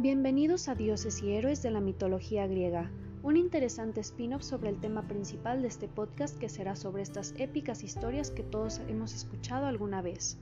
[0.00, 2.88] Bienvenidos a Dioses y Héroes de la Mitología Griega,
[3.24, 7.82] un interesante spin-off sobre el tema principal de este podcast que será sobre estas épicas
[7.82, 10.38] historias que todos hemos escuchado alguna vez.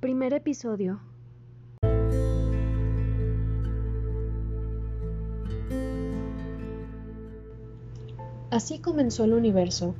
[0.00, 1.00] Primer episodio.
[8.50, 9.94] Así comenzó el universo,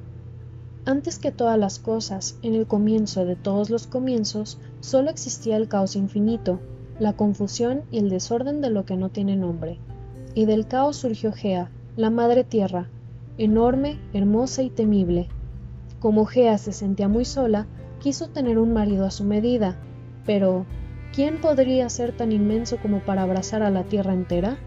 [0.84, 5.68] antes que todas las cosas, en el comienzo de todos los comienzos, solo existía el
[5.68, 6.60] caos infinito,
[6.98, 9.78] la confusión y el desorden de lo que no tiene nombre.
[10.34, 12.88] Y del caos surgió Gea, la madre tierra,
[13.38, 15.28] enorme, hermosa y temible.
[16.00, 17.66] Como Gea se sentía muy sola,
[18.00, 19.76] quiso tener un marido a su medida,
[20.26, 20.66] pero
[21.14, 24.58] ¿quién podría ser tan inmenso como para abrazar a la tierra entera?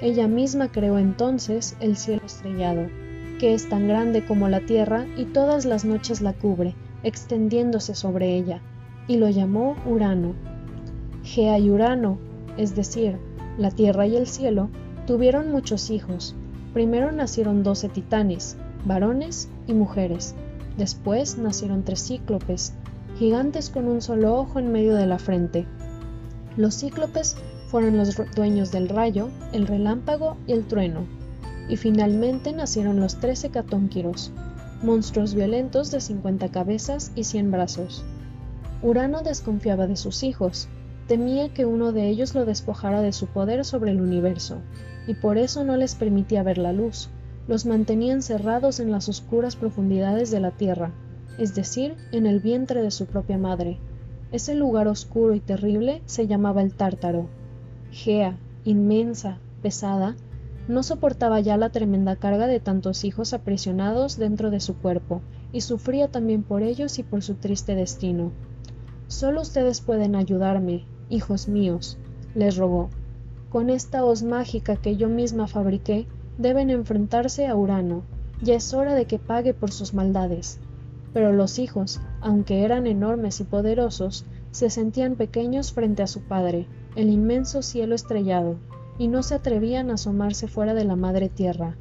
[0.00, 2.88] Ella misma creó entonces el cielo estrellado,
[3.38, 8.34] que es tan grande como la tierra y todas las noches la cubre, extendiéndose sobre
[8.34, 8.60] ella,
[9.06, 10.34] y lo llamó Urano.
[11.22, 12.18] Gea y Urano,
[12.56, 13.18] es decir,
[13.58, 14.70] la tierra y el cielo,
[15.06, 16.34] tuvieron muchos hijos.
[16.72, 20.34] Primero nacieron doce titanes, varones y mujeres.
[20.78, 22.74] Después nacieron tres cíclopes,
[23.18, 25.66] gigantes con un solo ojo en medio de la frente.
[26.56, 27.36] Los cíclopes
[27.68, 31.25] fueron los dueños del rayo, el relámpago y el trueno
[31.68, 34.32] y finalmente nacieron los trece catónquiros,
[34.82, 38.04] monstruos violentos de cincuenta cabezas y cien brazos.
[38.82, 40.68] Urano desconfiaba de sus hijos,
[41.08, 44.58] temía que uno de ellos lo despojara de su poder sobre el universo,
[45.06, 47.08] y por eso no les permitía ver la luz,
[47.48, 50.92] los mantenía encerrados en las oscuras profundidades de la tierra,
[51.38, 53.78] es decir, en el vientre de su propia madre.
[54.32, 57.28] Ese lugar oscuro y terrible se llamaba el Tártaro.
[57.92, 60.16] Gea, inmensa, pesada,
[60.68, 65.60] no soportaba ya la tremenda carga de tantos hijos aprisionados dentro de su cuerpo, y
[65.60, 68.32] sufría también por ellos y por su triste destino.
[69.06, 71.98] Solo ustedes pueden ayudarme, hijos míos,
[72.34, 72.90] les rogó.
[73.50, 78.02] Con esta hoz mágica que yo misma fabriqué, deben enfrentarse a Urano.
[78.42, 80.58] Ya es hora de que pague por sus maldades.
[81.14, 86.66] Pero los hijos, aunque eran enormes y poderosos, se sentían pequeños frente a su padre,
[86.96, 88.56] el inmenso cielo estrellado,
[88.98, 91.76] y no se atrevían a asomarse fuera de la madre tierra.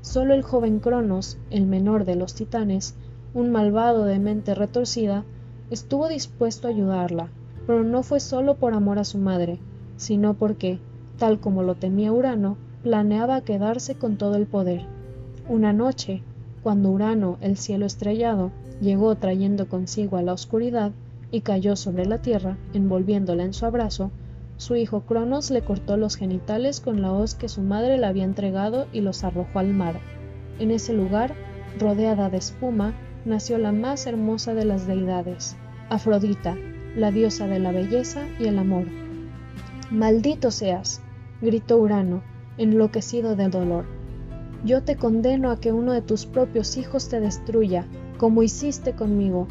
[0.00, 2.94] Solo el joven Cronos, el menor de los titanes,
[3.34, 5.24] un malvado de mente retorcida,
[5.70, 7.28] estuvo dispuesto a ayudarla,
[7.66, 9.58] pero no fue solo por amor a su madre,
[9.96, 10.80] sino porque,
[11.18, 14.86] tal como lo temía Urano, planeaba quedarse con todo el poder.
[15.48, 16.22] Una noche,
[16.62, 18.50] cuando Urano, el cielo estrellado,
[18.80, 20.92] llegó trayendo consigo a la oscuridad
[21.30, 24.10] y cayó sobre la tierra, envolviéndola en su abrazo,
[24.60, 28.24] su hijo Cronos le cortó los genitales con la hoz que su madre le había
[28.24, 29.98] entregado y los arrojó al mar.
[30.58, 31.34] En ese lugar,
[31.78, 32.92] rodeada de espuma,
[33.24, 35.56] nació la más hermosa de las deidades,
[35.88, 36.58] Afrodita,
[36.94, 38.84] la diosa de la belleza y el amor.
[39.90, 41.00] Maldito seas,
[41.40, 42.22] gritó Urano,
[42.58, 43.86] enloquecido de dolor.
[44.62, 47.86] Yo te condeno a que uno de tus propios hijos te destruya,
[48.18, 49.48] como hiciste conmigo.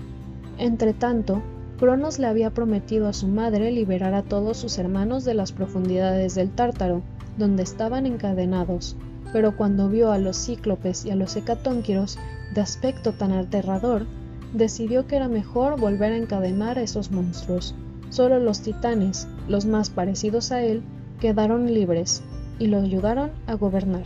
[0.59, 1.41] Entretanto,
[1.79, 6.35] Cronos le había prometido a su madre liberar a todos sus hermanos de las profundidades
[6.35, 7.03] del Tártaro,
[7.37, 8.97] donde estaban encadenados,
[9.31, 12.19] pero cuando vio a los cíclopes y a los hecatónquiros
[12.53, 14.07] de aspecto tan aterrador,
[14.53, 17.73] decidió que era mejor volver a encadenar a esos monstruos.
[18.09, 20.81] Solo los titanes, los más parecidos a él,
[21.21, 22.23] quedaron libres
[22.59, 24.03] y lo ayudaron a gobernar.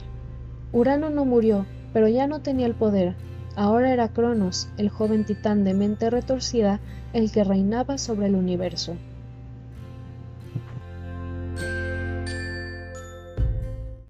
[0.73, 3.15] Urano no murió, pero ya no tenía el poder,
[3.55, 6.81] Ahora era Cronos, el joven titán de mente retorcida,
[7.13, 9.01] el que reinaba sobre el universo.